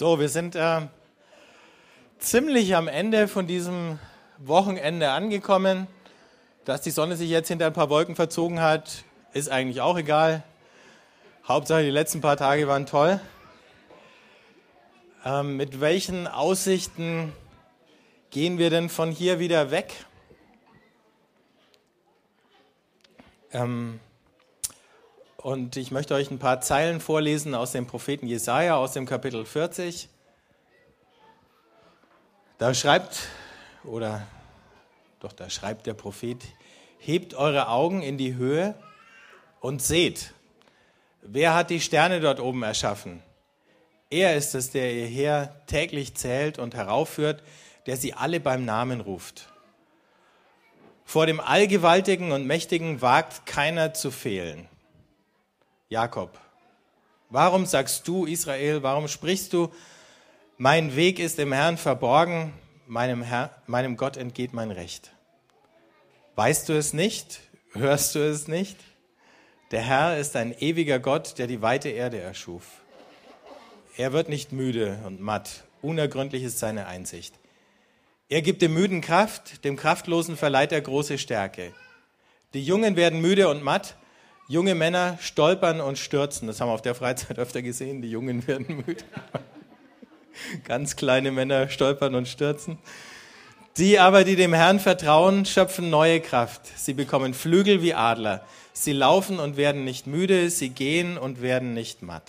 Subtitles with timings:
[0.00, 0.80] So, wir sind äh,
[2.18, 3.98] ziemlich am Ende von diesem
[4.38, 5.88] Wochenende angekommen.
[6.64, 10.42] Dass die Sonne sich jetzt hinter ein paar Wolken verzogen hat, ist eigentlich auch egal.
[11.46, 13.20] Hauptsache, die letzten paar Tage waren toll.
[15.22, 17.34] Ähm, mit welchen Aussichten
[18.30, 19.92] gehen wir denn von hier wieder weg?
[23.52, 24.00] Ähm,
[25.42, 29.46] und ich möchte euch ein paar Zeilen vorlesen aus dem Propheten Jesaja, aus dem Kapitel
[29.46, 30.08] 40.
[32.58, 33.28] Da schreibt,
[33.84, 34.26] oder
[35.20, 36.44] doch, da schreibt der Prophet:
[36.98, 38.74] Hebt eure Augen in die Höhe
[39.60, 40.34] und seht,
[41.22, 43.22] wer hat die Sterne dort oben erschaffen?
[44.10, 47.42] Er ist es, der ihr Heer täglich zählt und heraufführt,
[47.86, 49.48] der sie alle beim Namen ruft.
[51.04, 54.69] Vor dem Allgewaltigen und Mächtigen wagt keiner zu fehlen.
[55.90, 56.38] Jakob.
[57.30, 59.72] Warum sagst du, Israel, warum sprichst du,
[60.56, 62.52] mein Weg ist im Herrn verborgen,
[62.86, 65.10] meinem, Herr, meinem Gott entgeht mein Recht?
[66.36, 67.40] Weißt du es nicht?
[67.72, 68.76] Hörst du es nicht?
[69.72, 72.66] Der Herr ist ein ewiger Gott, der die weite Erde erschuf.
[73.96, 77.34] Er wird nicht müde und matt, unergründlich ist seine Einsicht.
[78.28, 81.72] Er gibt dem Müden Kraft, dem Kraftlosen verleiht er große Stärke.
[82.54, 83.96] Die Jungen werden müde und matt,
[84.50, 86.48] Junge Männer stolpern und stürzen.
[86.48, 88.02] Das haben wir auf der Freizeit öfter gesehen.
[88.02, 89.04] Die Jungen werden müde.
[90.64, 92.76] Ganz kleine Männer stolpern und stürzen.
[93.76, 96.62] Die aber, die dem Herrn vertrauen, schöpfen neue Kraft.
[96.76, 98.44] Sie bekommen Flügel wie Adler.
[98.72, 100.50] Sie laufen und werden nicht müde.
[100.50, 102.28] Sie gehen und werden nicht matt.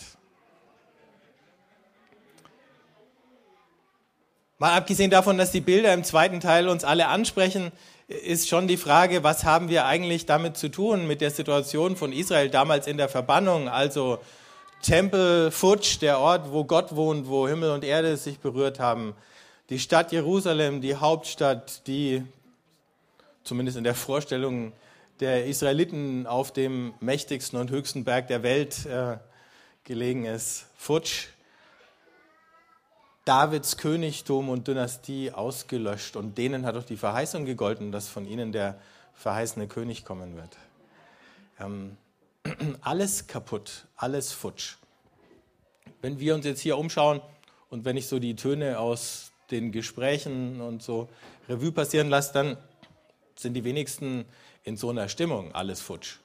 [4.59, 7.71] Mal abgesehen davon, dass die Bilder im zweiten Teil uns alle ansprechen,
[8.23, 12.13] ist schon die Frage, was haben wir eigentlich damit zu tun, mit der Situation von
[12.13, 14.19] Israel damals in der Verbannung, also
[14.81, 19.13] Tempel Futsch, der Ort, wo Gott wohnt, wo Himmel und Erde sich berührt haben,
[19.69, 22.23] die Stadt Jerusalem, die Hauptstadt, die
[23.43, 24.73] zumindest in der Vorstellung
[25.19, 29.17] der Israeliten auf dem mächtigsten und höchsten Berg der Welt äh,
[29.83, 31.27] gelegen ist, Futsch,
[33.25, 38.51] Davids Königtum und Dynastie ausgelöscht und denen hat auch die Verheißung gegolten, dass von ihnen
[38.51, 38.79] der
[39.13, 40.57] verheißene König kommen wird.
[41.59, 41.97] Ähm,
[42.81, 44.77] alles kaputt, alles futsch.
[46.01, 47.21] Wenn wir uns jetzt hier umschauen
[47.69, 51.07] und wenn ich so die Töne aus den Gesprächen und so
[51.47, 52.57] Revue passieren lasse, dann
[53.35, 54.25] sind die wenigsten
[54.63, 56.17] in so einer Stimmung, alles futsch.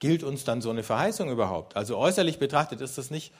[0.00, 1.76] Gilt uns dann so eine Verheißung überhaupt?
[1.76, 3.32] Also äußerlich betrachtet ist das nicht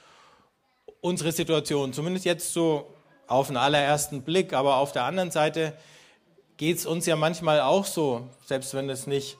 [1.01, 2.93] unsere Situation, zumindest jetzt so
[3.27, 5.73] auf den allerersten Blick, aber auf der anderen Seite
[6.57, 9.37] geht es uns ja manchmal auch so, selbst wenn es nicht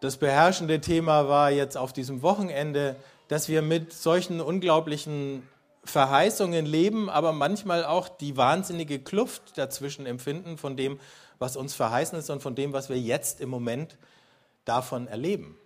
[0.00, 2.96] das beherrschende Thema war jetzt auf diesem Wochenende,
[3.28, 5.46] dass wir mit solchen unglaublichen
[5.84, 10.98] Verheißungen leben, aber manchmal auch die wahnsinnige Kluft dazwischen empfinden von dem,
[11.38, 13.96] was uns verheißen ist und von dem, was wir jetzt im Moment
[14.64, 15.58] davon erleben.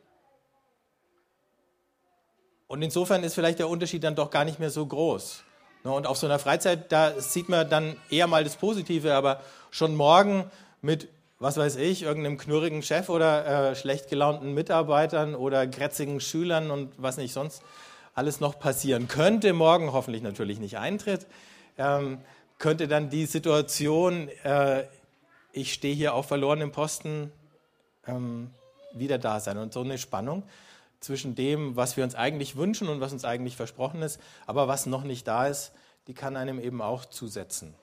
[2.73, 5.43] Und insofern ist vielleicht der Unterschied dann doch gar nicht mehr so groß.
[5.85, 9.43] Ne, und auf so einer Freizeit, da sieht man dann eher mal das Positive, aber
[9.71, 10.51] schon morgen
[10.81, 16.71] mit, was weiß ich, irgendeinem knurrigen Chef oder äh, schlecht gelaunten Mitarbeitern oder grätzigen Schülern
[16.71, 17.63] und was nicht sonst
[18.15, 21.27] alles noch passieren könnte, morgen hoffentlich natürlich nicht eintritt,
[21.77, 22.23] ähm,
[22.59, 24.85] könnte dann die Situation, äh,
[25.53, 27.33] ich stehe hier auf verlorenem Posten,
[28.07, 28.49] ähm,
[28.95, 29.59] wieder da sein.
[29.59, 30.45] Und so eine Spannung
[31.03, 34.87] zwischen dem, was wir uns eigentlich wünschen und was uns eigentlich versprochen ist, aber was
[34.87, 35.73] noch nicht da ist,
[36.07, 37.75] die kann einem eben auch zusetzen.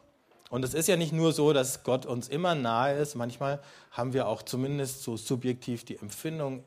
[0.50, 4.14] Und es ist ja nicht nur so, dass Gott uns immer nahe ist, manchmal haben
[4.14, 6.64] wir auch zumindest so subjektiv die Empfindung,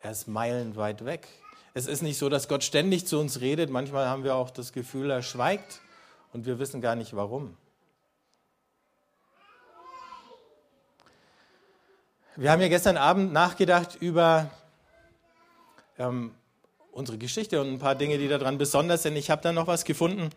[0.00, 1.28] er ist meilenweit weg.
[1.74, 4.72] Es ist nicht so, dass Gott ständig zu uns redet, manchmal haben wir auch das
[4.72, 5.80] Gefühl, er schweigt
[6.32, 7.56] und wir wissen gar nicht warum.
[12.36, 14.48] Wir haben ja gestern Abend nachgedacht über
[15.98, 16.32] ähm,
[16.92, 19.16] unsere Geschichte und ein paar Dinge, die daran besonders sind.
[19.16, 20.30] Ich habe da noch was gefunden.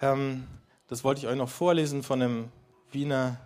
[0.00, 0.46] Ähm,
[0.88, 2.48] das wollte ich euch noch vorlesen von einem
[2.92, 3.38] Wiener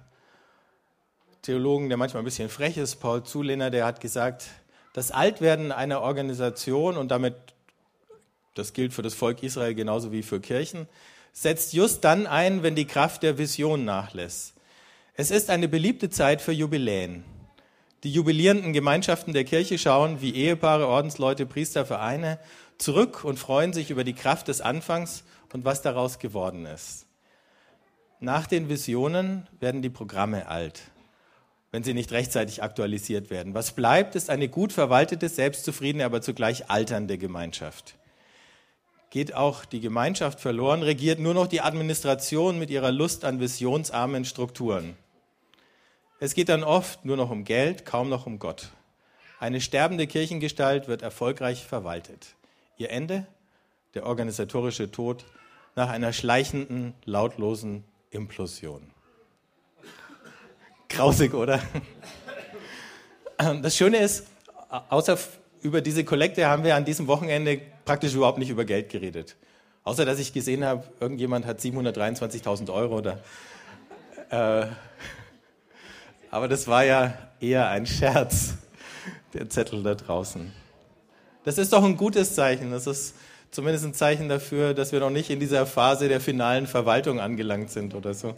[1.43, 4.47] Theologen, der manchmal ein bisschen frech ist, Paul Zulehner, der hat gesagt,
[4.95, 7.35] das Altwerden einer Organisation und damit,
[8.55, 10.89] das gilt für das Volk Israel genauso wie für Kirchen,
[11.35, 14.55] setzt just dann ein, wenn die Kraft der Vision nachlässt.
[15.15, 17.25] Es ist eine beliebte Zeit für Jubiläen.
[18.05, 22.39] Die jubilierenden Gemeinschaften der Kirche schauen, wie Ehepaare, Ordensleute, Priester, Vereine
[22.77, 25.25] zurück und freuen sich über die Kraft des Anfangs
[25.55, 27.07] und was daraus geworden ist.
[28.21, 30.83] Nach den Visionen werden die Programme alt,
[31.71, 33.55] wenn sie nicht rechtzeitig aktualisiert werden.
[33.55, 37.95] Was bleibt, ist eine gut verwaltete, selbstzufriedene, aber zugleich alternde Gemeinschaft.
[39.09, 44.27] geht auch die Gemeinschaft verloren, regiert nur noch die Administration mit ihrer Lust an visionsarmen
[44.27, 44.95] Strukturen.
[46.25, 48.71] Es geht dann oft nur noch um Geld, kaum noch um Gott.
[49.41, 52.29] Eine sterbende Kirchengestalt wird erfolgreich verwaltet.
[52.79, 53.27] Ihr Ende?
[53.93, 55.27] Der organisatorische Tod
[55.77, 58.91] nach einer schleichenden, lautlosen Implosion.
[60.89, 61.61] Grausig, oder?
[63.37, 64.27] Das Schöne ist,
[64.89, 65.19] außer
[65.61, 69.37] über diese Kollekte haben wir an diesem Wochenende praktisch überhaupt nicht über Geld geredet.
[69.83, 72.97] Außer dass ich gesehen habe, irgendjemand hat 723.000 Euro.
[72.97, 73.21] Oder,
[74.31, 74.69] äh,
[76.35, 78.55] aber das war ja eher ein Scherz,
[79.35, 80.51] der Zettel da draußen.
[81.45, 82.73] Das ist doch ein gutes Zeichen.
[82.73, 83.15] Das ist
[83.53, 87.71] zumindest ein Zeichen dafür, dass wir noch nicht in dieser Phase der finalen Verwaltung angelangt
[87.71, 88.35] sind oder so.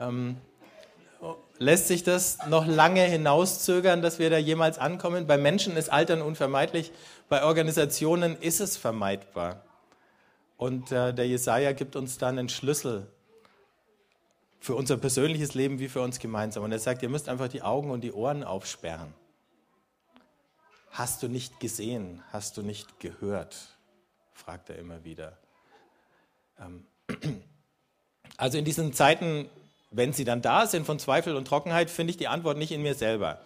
[0.00, 0.36] Ähm,
[1.58, 5.28] lässt sich das noch lange hinauszögern, dass wir da jemals ankommen?
[5.28, 6.90] Bei Menschen ist Altern unvermeidlich,
[7.28, 9.62] bei Organisationen ist es vermeidbar.
[10.56, 13.06] Und äh, der Jesaja gibt uns dann einen Schlüssel
[14.62, 16.62] für unser persönliches Leben wie für uns gemeinsam.
[16.62, 19.12] Und er sagt, ihr müsst einfach die Augen und die Ohren aufsperren.
[20.92, 22.22] Hast du nicht gesehen?
[22.30, 23.56] Hast du nicht gehört?
[24.32, 25.36] fragt er immer wieder.
[26.60, 26.86] Ähm,
[28.36, 29.50] also in diesen Zeiten,
[29.90, 32.82] wenn sie dann da sind von Zweifel und Trockenheit, finde ich die Antwort nicht in
[32.82, 33.40] mir selber.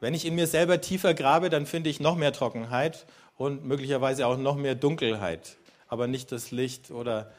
[0.00, 3.06] Wenn ich in mir selber tiefer grabe, dann finde ich noch mehr Trockenheit
[3.38, 5.56] und möglicherweise auch noch mehr Dunkelheit,
[5.88, 7.32] aber nicht das Licht oder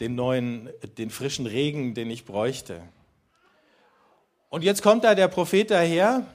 [0.00, 2.82] den neuen, den frischen Regen, den ich bräuchte.
[4.48, 6.26] Und jetzt kommt da der Prophet daher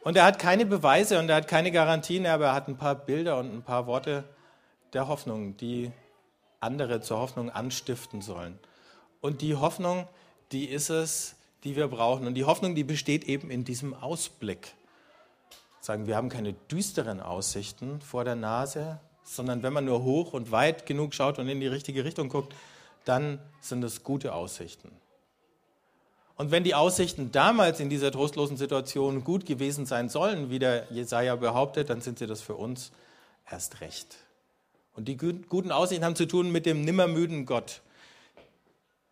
[0.00, 2.94] und er hat keine Beweise und er hat keine Garantien, aber er hat ein paar
[2.94, 4.24] Bilder und ein paar Worte
[4.92, 5.90] der Hoffnung, die
[6.60, 8.58] andere zur Hoffnung anstiften sollen.
[9.20, 10.08] Und die Hoffnung,
[10.52, 12.26] die ist es, die wir brauchen.
[12.26, 14.74] Und die Hoffnung, die besteht eben in diesem Ausblick.
[15.80, 19.00] Sagen, wir haben keine düsteren Aussichten vor der Nase,
[19.34, 22.54] sondern wenn man nur hoch und weit genug schaut und in die richtige Richtung guckt,
[23.04, 24.90] dann sind es gute Aussichten.
[26.36, 30.86] Und wenn die Aussichten damals in dieser trostlosen Situation gut gewesen sein sollen, wie der
[30.90, 32.92] Jesaja behauptet, dann sind sie das für uns
[33.50, 34.16] erst recht.
[34.94, 37.80] Und die guten Aussichten haben zu tun mit dem nimmermüden Gott.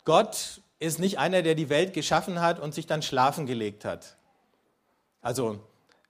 [0.05, 4.17] Gott ist nicht einer, der die Welt geschaffen hat und sich dann schlafen gelegt hat.
[5.21, 5.59] Also,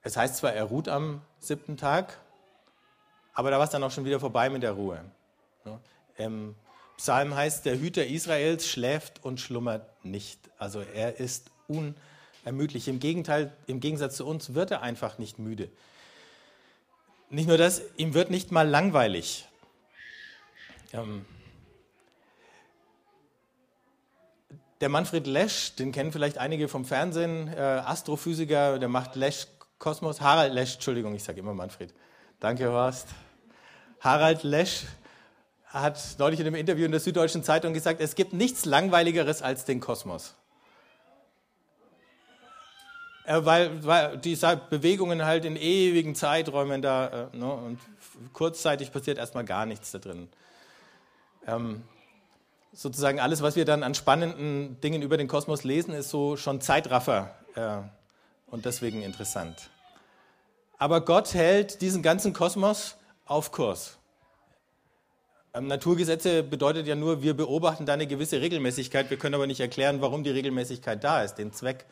[0.03, 2.19] es heißt zwar, er ruht am siebten Tag,
[3.37, 4.99] aber da war es dann auch schon wieder vorbei mit der Ruhe.
[6.17, 6.55] Im
[6.97, 10.39] Psalm heißt, der Hüter Israels schläft und schlummert nicht.
[10.57, 12.87] Also er ist unermüdlich.
[12.87, 15.69] Im Gegenteil, im Gegensatz zu uns wird er einfach nicht müde.
[17.29, 19.47] Nicht nur das, ihm wird nicht mal langweilig.
[20.91, 21.23] Ähm,
[24.81, 29.45] der Manfred Lesch, den kennen vielleicht einige vom Fernsehen, äh, Astrophysiker, der macht Lesch
[29.77, 30.21] Kosmos.
[30.21, 31.93] Harald Lesch, Entschuldigung, ich sage immer Manfred.
[32.39, 33.09] Danke, Horst.
[34.07, 34.85] Harald Lesch
[35.65, 39.65] hat neulich in einem Interview in der Süddeutschen Zeitung gesagt, es gibt nichts Langweiligeres als
[39.65, 40.33] den Kosmos.
[43.25, 44.37] Weil, weil die
[44.69, 47.79] Bewegungen halt in ewigen Zeiträumen da äh, ne, und
[48.31, 50.29] kurzzeitig passiert erstmal gar nichts da drin.
[51.45, 51.83] Ähm,
[52.71, 56.61] sozusagen alles, was wir dann an spannenden Dingen über den Kosmos lesen, ist so schon
[56.61, 57.79] Zeitraffer äh,
[58.49, 59.69] und deswegen interessant.
[60.77, 62.95] Aber Gott hält diesen ganzen Kosmos
[63.25, 63.96] auf Kurs.
[65.57, 69.59] Ähm, Naturgesetze bedeutet ja nur, wir beobachten da eine gewisse Regelmäßigkeit, wir können aber nicht
[69.59, 71.85] erklären, warum die Regelmäßigkeit da ist, den Zweck.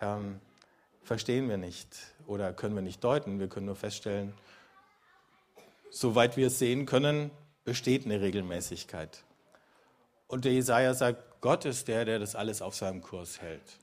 [0.00, 0.40] Ähm,
[1.02, 1.88] verstehen wir nicht
[2.26, 3.38] oder können wir nicht deuten.
[3.40, 4.32] Wir können nur feststellen,
[5.90, 7.30] soweit wir es sehen können,
[7.64, 9.22] besteht eine Regelmäßigkeit.
[10.26, 13.78] Und der Jesaja sagt, Gott ist der, der das alles auf seinem Kurs hält.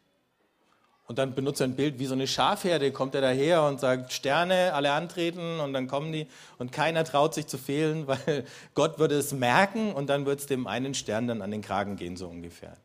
[1.11, 4.13] Und dann benutzt er ein Bild wie so eine Schafherde, kommt er daher und sagt,
[4.13, 6.25] Sterne, alle antreten und dann kommen die
[6.57, 10.45] und keiner traut sich zu fehlen, weil Gott würde es merken und dann wird es
[10.45, 12.77] dem einen Stern dann an den Kragen gehen, so ungefähr.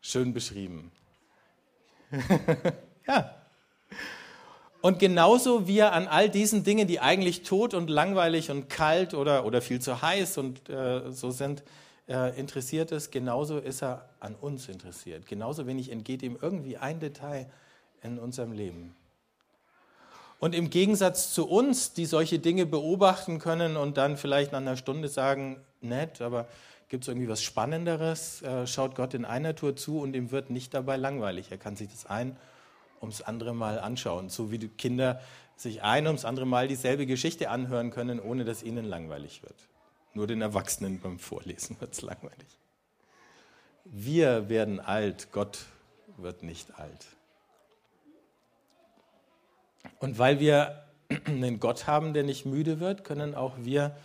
[0.00, 0.90] Schön beschrieben.
[3.06, 3.36] ja.
[4.80, 9.14] Und genauso wie er an all diesen Dingen, die eigentlich tot und langweilig und kalt
[9.14, 11.62] oder, oder viel zu heiß und äh, so sind,
[12.08, 15.26] äh, interessiert ist, genauso ist er an uns interessiert.
[15.26, 17.50] Genauso wenig entgeht ihm irgendwie ein Detail
[18.02, 18.94] in unserem Leben.
[20.38, 24.76] Und im Gegensatz zu uns, die solche Dinge beobachten können und dann vielleicht nach einer
[24.76, 26.48] Stunde sagen, nett, aber
[26.88, 30.50] gibt es irgendwie was Spannenderes, äh, schaut Gott in einer Tour zu und ihm wird
[30.50, 31.50] nicht dabei langweilig.
[31.50, 32.36] Er kann sich das ein
[33.00, 35.20] ums andere Mal anschauen, so wie die Kinder
[35.56, 39.56] sich ein ums andere Mal dieselbe Geschichte anhören können, ohne dass ihnen langweilig wird.
[40.14, 42.58] Nur den Erwachsenen beim Vorlesen wird es langweilig.
[43.84, 45.66] Wir werden alt, Gott
[46.16, 47.06] wird nicht alt.
[49.98, 50.84] Und weil wir
[51.26, 53.96] einen Gott haben, der nicht müde wird, können auch wir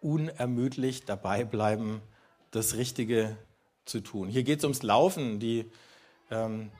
[0.00, 2.02] unermüdlich dabei bleiben,
[2.50, 3.36] das Richtige
[3.84, 4.28] zu tun.
[4.28, 5.40] Hier geht es ums Laufen.
[5.40, 5.70] Die
[6.30, 6.70] ähm,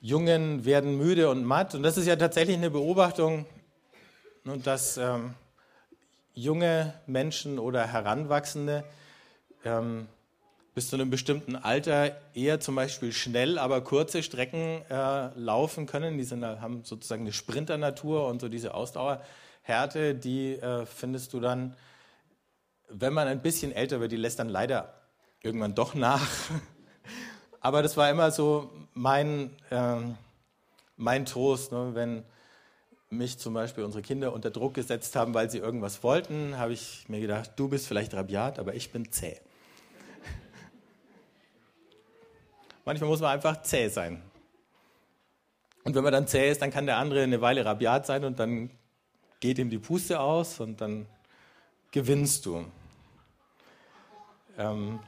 [0.00, 1.74] Jungen werden müde und matt.
[1.74, 3.46] Und das ist ja tatsächlich eine Beobachtung,
[4.44, 5.34] ne, dass ähm,
[6.34, 8.84] junge Menschen oder Heranwachsende
[9.64, 10.08] ähm,
[10.74, 16.18] bis zu einem bestimmten Alter eher zum Beispiel schnell, aber kurze Strecken äh, laufen können.
[16.18, 21.76] Die sind, haben sozusagen eine Sprinternatur und so diese Ausdauerhärte, die äh, findest du dann,
[22.88, 24.94] wenn man ein bisschen älter wird, die lässt dann leider
[25.42, 26.28] irgendwann doch nach.
[27.60, 29.96] aber das war immer so mein, äh,
[30.96, 31.90] mein Trost, ne?
[31.94, 32.24] wenn
[33.16, 37.04] mich zum Beispiel unsere Kinder unter Druck gesetzt haben, weil sie irgendwas wollten, habe ich
[37.08, 39.36] mir gedacht, du bist vielleicht rabiat, aber ich bin zäh.
[42.84, 44.22] Manchmal muss man einfach zäh sein.
[45.84, 48.38] Und wenn man dann zäh ist, dann kann der andere eine Weile rabiat sein und
[48.38, 48.70] dann
[49.40, 51.06] geht ihm die Puste aus und dann
[51.90, 52.64] gewinnst du.
[54.56, 54.98] Ähm,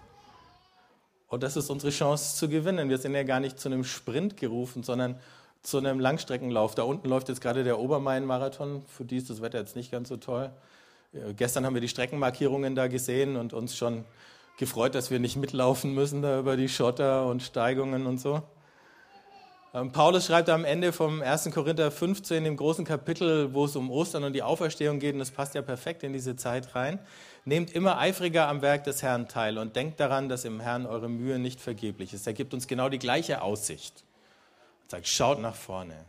[1.28, 2.88] und das ist unsere Chance zu gewinnen.
[2.88, 5.18] Wir sind ja gar nicht zu einem Sprint gerufen, sondern
[5.66, 6.74] zu einem Langstreckenlauf.
[6.74, 8.84] Da unten läuft jetzt gerade der Obermain-Marathon.
[8.86, 10.50] Für die ist das Wetter jetzt nicht ganz so toll.
[11.12, 14.04] Äh, gestern haben wir die Streckenmarkierungen da gesehen und uns schon
[14.58, 18.42] gefreut, dass wir nicht mitlaufen müssen da über die Schotter und Steigungen und so.
[19.74, 21.50] Ähm, Paulus schreibt am Ende vom 1.
[21.52, 25.32] Korinther 15, dem großen Kapitel, wo es um Ostern und die Auferstehung geht, und das
[25.32, 26.98] passt ja perfekt in diese Zeit rein.
[27.44, 31.08] Nehmt immer eifriger am Werk des Herrn teil und denkt daran, dass im Herrn eure
[31.08, 32.26] Mühe nicht vergeblich ist.
[32.26, 34.04] Er gibt uns genau die gleiche Aussicht.
[34.88, 36.04] Sagt, schaut nach vorne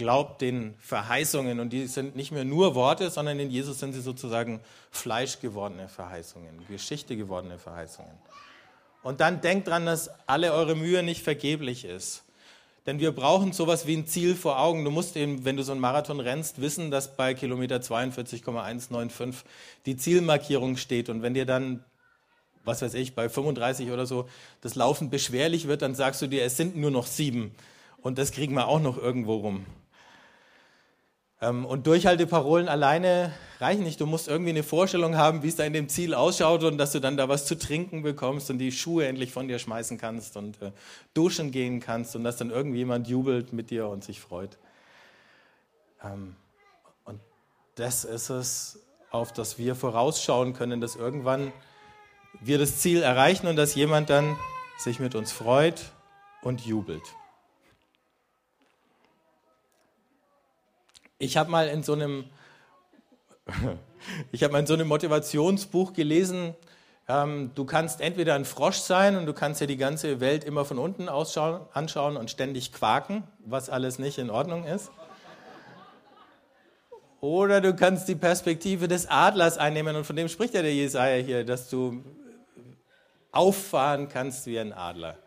[0.00, 1.60] glaubt den Verheißungen.
[1.60, 4.60] Und die sind nicht mehr nur Worte, sondern in Jesus sind sie sozusagen
[4.90, 8.12] fleischgewordene Verheißungen, Geschichte gewordene Verheißungen.
[9.02, 12.24] Und dann denkt dran, dass alle eure Mühe nicht vergeblich ist.
[12.86, 14.86] Denn wir brauchen sowas wie ein Ziel vor Augen.
[14.86, 19.44] Du musst eben, wenn du so einen Marathon rennst, wissen, dass bei Kilometer 42,195
[19.84, 21.10] die Zielmarkierung steht.
[21.10, 21.84] Und wenn dir dann,
[22.64, 24.30] was weiß ich, bei 35 oder so
[24.62, 27.54] das Laufen beschwerlich wird, dann sagst du dir, es sind nur noch sieben.
[28.02, 29.66] Und das kriegen wir auch noch irgendwo rum.
[31.42, 34.00] Ähm, und Durchhalteparolen alleine reichen nicht.
[34.00, 36.92] Du musst irgendwie eine Vorstellung haben, wie es da in dem Ziel ausschaut und dass
[36.92, 40.36] du dann da was zu trinken bekommst und die Schuhe endlich von dir schmeißen kannst
[40.36, 40.72] und äh,
[41.14, 44.58] duschen gehen kannst und dass dann irgendjemand jubelt mit dir und sich freut.
[46.02, 46.36] Ähm,
[47.04, 47.20] und
[47.74, 48.78] das ist es,
[49.10, 51.52] auf das wir vorausschauen können, dass irgendwann
[52.40, 54.36] wir das Ziel erreichen und dass jemand dann
[54.78, 55.92] sich mit uns freut
[56.42, 57.02] und jubelt.
[61.22, 62.24] Ich habe mal in so einem,
[64.32, 66.54] ich habe mal in so einem Motivationsbuch gelesen,
[67.08, 70.64] ähm, du kannst entweder ein Frosch sein und du kannst dir die ganze Welt immer
[70.64, 74.90] von unten anschauen und ständig quaken, was alles nicht in Ordnung ist.
[77.20, 81.22] Oder du kannst die Perspektive des Adlers einnehmen und von dem spricht ja der Jesaja
[81.22, 82.02] hier, dass du
[83.30, 85.18] auffahren kannst wie ein Adler.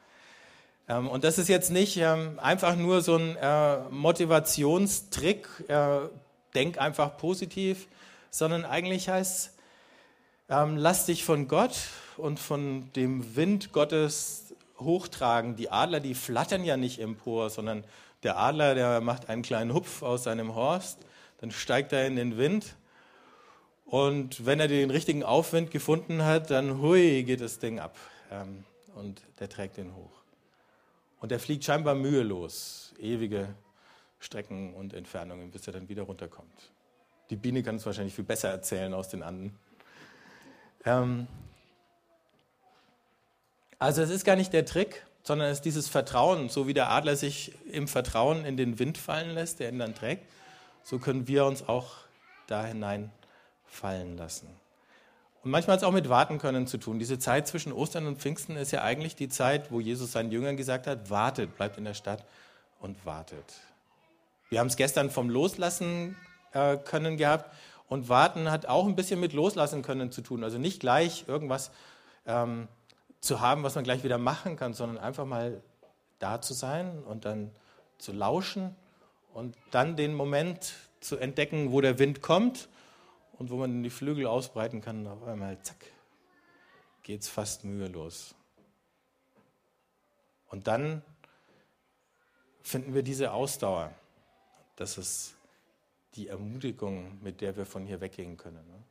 [0.88, 6.00] Ähm, und das ist jetzt nicht ähm, einfach nur so ein äh, Motivationstrick, äh,
[6.54, 7.88] denk einfach positiv,
[8.30, 9.54] sondern eigentlich heißt,
[10.50, 11.76] ähm, lass dich von Gott
[12.18, 15.56] und von dem Wind Gottes hochtragen.
[15.56, 17.84] Die Adler, die flattern ja nicht empor, sondern
[18.24, 21.00] der Adler, der macht einen kleinen Hupf aus seinem Horst,
[21.40, 22.76] dann steigt er in den Wind
[23.86, 27.98] und wenn er den richtigen Aufwind gefunden hat, dann hui geht das Ding ab
[28.96, 30.23] und der trägt ihn hoch.
[31.24, 33.48] Und er fliegt scheinbar mühelos, ewige
[34.20, 36.70] Strecken und Entfernungen, bis er dann wieder runterkommt.
[37.30, 39.58] Die Biene kann es wahrscheinlich viel besser erzählen aus den Anden.
[40.84, 41.30] Ähm
[43.80, 46.90] also es ist gar nicht der Trick, sondern es ist dieses Vertrauen, so wie der
[46.90, 50.30] Adler sich im Vertrauen in den Wind fallen lässt, der ihn dann trägt,
[50.84, 52.00] so können wir uns auch
[52.48, 53.14] da hinein
[53.66, 54.50] fallen lassen.
[55.44, 57.00] Und manchmal hat es auch mit Warten können zu tun.
[57.00, 60.56] Diese Zeit zwischen Ostern und Pfingsten ist ja eigentlich die Zeit, wo Jesus seinen Jüngern
[60.56, 62.24] gesagt hat, wartet, bleibt in der Stadt
[62.80, 63.46] und wartet.
[64.50, 66.16] Wir haben es gestern vom Loslassen
[66.54, 67.54] äh, können gehabt
[67.90, 70.46] und warten hat auch ein bisschen mit Loslassen können zu tun.
[70.46, 71.72] Also nicht gleich irgendwas
[72.26, 72.70] ähm,
[73.20, 75.62] zu haben, was man gleich wieder machen kann, sondern einfach mal
[76.20, 77.52] da zu sein und dann
[77.98, 78.76] zu lauschen
[79.34, 82.70] und dann den Moment zu entdecken, wo der Wind kommt
[83.44, 85.86] und wo man die Flügel ausbreiten kann, auf einmal, zack,
[87.04, 88.36] geht es fast mühelos.
[90.48, 91.02] Und dann
[92.62, 93.94] finden wir diese Ausdauer.
[94.78, 95.36] Das ist
[96.16, 98.66] die Ermutigung, mit der wir von hier weggehen können.
[98.66, 98.82] Ne?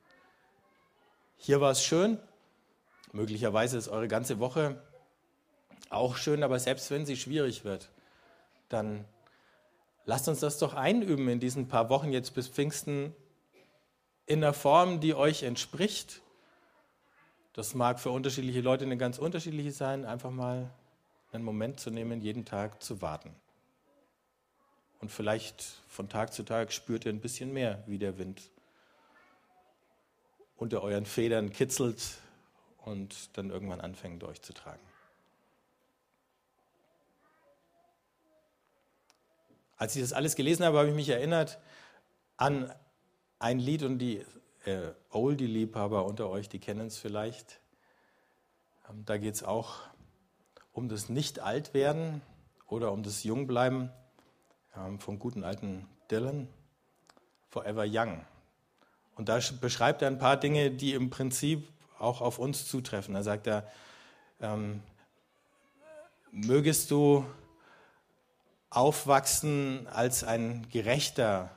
[1.38, 2.18] Hier war es schön,
[3.12, 4.78] möglicherweise ist eure ganze Woche
[5.88, 7.88] auch schön, aber selbst wenn sie schwierig wird,
[8.68, 9.06] dann
[10.04, 13.14] Lasst uns das doch einüben in diesen paar Wochen jetzt bis Pfingsten
[14.26, 16.20] in der Form, die euch entspricht.
[17.52, 20.70] Das mag für unterschiedliche Leute eine ganz unterschiedliche sein, einfach mal
[21.32, 23.34] einen Moment zu nehmen, jeden Tag zu warten.
[25.00, 28.50] Und vielleicht von Tag zu Tag spürt ihr ein bisschen mehr, wie der Wind
[30.56, 32.18] unter euren Federn kitzelt
[32.84, 34.80] und dann irgendwann anfängt durchzutragen.
[39.76, 41.58] Als ich das alles gelesen habe, habe ich mich erinnert
[42.36, 42.72] an
[43.42, 44.24] ein Lied und die
[44.64, 47.60] äh, Oldie-Liebhaber unter euch, die kennen es vielleicht.
[48.88, 49.80] Ähm, da geht es auch
[50.72, 52.22] um das Nicht-Alt-Werden
[52.68, 53.90] oder um das Jungbleiben
[54.76, 56.48] ähm, vom guten alten Dylan,
[57.48, 58.24] Forever Young.
[59.16, 61.68] Und da beschreibt er ein paar Dinge, die im Prinzip
[61.98, 63.14] auch auf uns zutreffen.
[63.14, 63.68] Da sagt er,
[64.40, 64.84] ähm,
[66.30, 67.26] mögest du
[68.70, 71.50] aufwachsen als ein Gerechter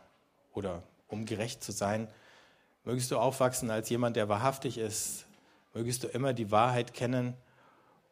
[0.54, 2.08] oder um gerecht zu sein,
[2.84, 5.26] mögest du aufwachsen als jemand, der wahrhaftig ist,
[5.74, 7.34] mögest du immer die Wahrheit kennen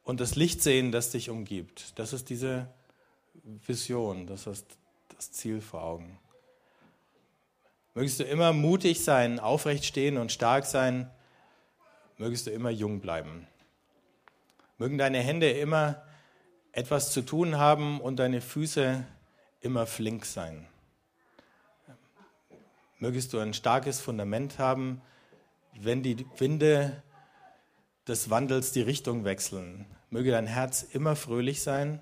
[0.04, 1.98] und das Licht sehen, das dich umgibt.
[1.98, 2.68] Das ist diese
[3.44, 4.66] Vision, das ist
[5.16, 6.20] das Ziel vor Augen.
[7.96, 11.10] Mögest du immer mutig sein, aufrecht stehen und stark sein.
[12.18, 13.48] Mögest du immer jung bleiben.
[14.80, 16.04] Mögen deine Hände immer
[16.72, 19.06] etwas zu tun haben und deine Füße
[19.62, 20.68] immer flink sein.
[23.04, 25.02] Mögest du ein starkes Fundament haben,
[25.74, 27.04] wenn die Winde
[28.08, 29.86] des Wandels die Richtung wechseln.
[30.10, 32.02] Möge dein Herz immer fröhlich sein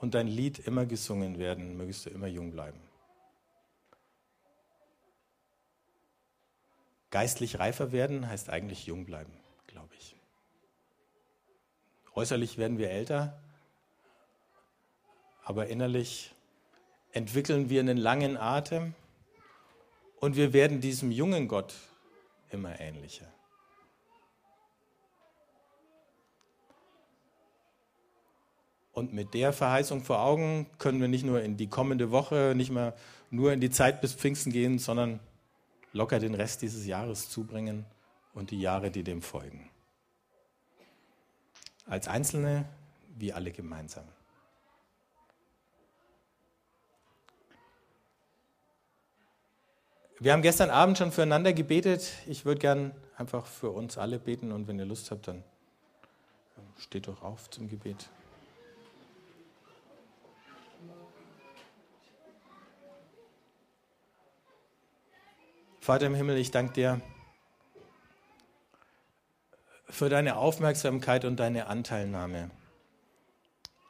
[0.00, 1.76] und dein Lied immer gesungen werden.
[1.76, 2.80] Mögest du immer jung bleiben.
[7.10, 9.34] Geistlich reifer werden heißt eigentlich jung bleiben,
[9.66, 10.16] glaube ich.
[12.14, 13.38] Äußerlich werden wir älter,
[15.44, 16.34] aber innerlich
[17.12, 18.94] entwickeln wir einen langen Atem
[20.22, 21.74] und wir werden diesem jungen Gott
[22.50, 23.26] immer ähnlicher.
[28.92, 32.70] Und mit der Verheißung vor Augen können wir nicht nur in die kommende Woche, nicht
[32.70, 32.94] mehr
[33.30, 35.18] nur in die Zeit bis Pfingsten gehen, sondern
[35.92, 37.84] locker den Rest dieses Jahres zubringen
[38.32, 39.70] und die Jahre, die dem folgen.
[41.84, 42.66] Als Einzelne
[43.16, 44.04] wie alle gemeinsam.
[50.22, 52.12] Wir haben gestern Abend schon füreinander gebetet.
[52.28, 55.42] Ich würde gern einfach für uns alle beten und wenn ihr Lust habt, dann
[56.78, 58.08] steht doch auf zum Gebet.
[65.80, 67.00] Vater im Himmel, ich danke dir
[69.88, 72.52] für deine Aufmerksamkeit und deine Anteilnahme.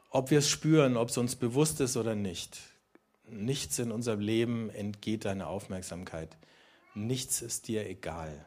[0.09, 2.72] Ob wir es spüren, ob es uns bewusst ist oder nicht,
[3.29, 6.37] nichts in unserem Leben entgeht deiner Aufmerksamkeit.
[6.95, 8.45] Nichts ist dir egal.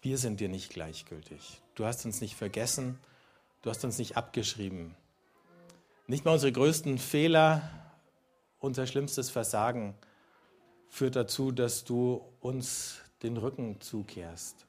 [0.00, 1.62] Wir sind dir nicht gleichgültig.
[1.74, 2.98] Du hast uns nicht vergessen,
[3.62, 4.94] du hast uns nicht abgeschrieben.
[6.06, 7.70] Nicht mal unsere größten Fehler,
[8.58, 9.94] unser schlimmstes Versagen
[10.88, 14.66] führt dazu, dass du uns den Rücken zukehrst.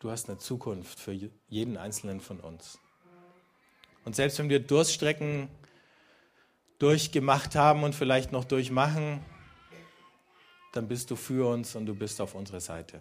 [0.00, 1.18] Du hast eine Zukunft für
[1.48, 2.78] jeden einzelnen von uns.
[4.04, 5.48] Und selbst wenn wir Durststrecken
[6.84, 9.24] durchgemacht haben und vielleicht noch durchmachen,
[10.74, 13.00] dann bist du für uns und du bist auf unserer Seite.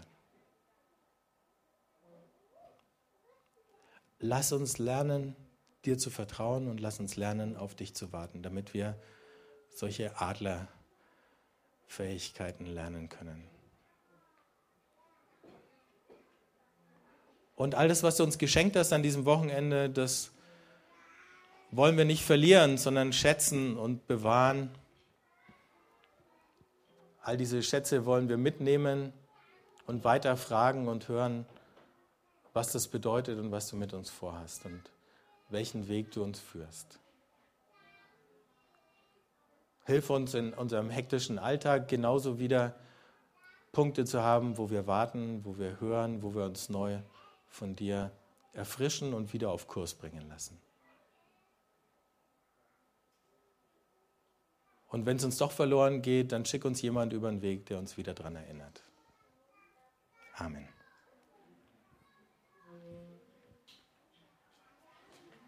[4.19, 5.35] Lass uns lernen,
[5.83, 8.97] dir zu vertrauen und lass uns lernen, auf dich zu warten, damit wir
[9.69, 10.69] solche Adler
[11.85, 13.43] Fähigkeiten lernen können.
[17.57, 20.31] Und all das, was du uns geschenkt hast an diesem Wochenende, das
[21.75, 24.69] wollen wir nicht verlieren, sondern schätzen und bewahren.
[27.21, 29.11] All diese Schätze wollen wir mitnehmen
[29.87, 31.45] und weiter fragen und hören,
[32.53, 34.81] was das bedeutet und was du mit uns vorhast und
[35.49, 36.99] welchen Weg du uns führst.
[39.85, 42.75] Hilf uns in unserem hektischen Alltag genauso wieder
[43.71, 46.99] Punkte zu haben, wo wir warten, wo wir hören, wo wir uns neu
[47.49, 48.11] von dir
[48.53, 50.59] erfrischen und wieder auf Kurs bringen lassen.
[54.93, 57.79] Und wenn es uns doch verloren geht, dann schick uns jemand über den Weg, der
[57.79, 58.83] uns wieder daran erinnert.
[60.35, 60.67] Amen.